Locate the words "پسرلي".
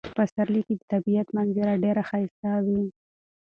0.17-0.61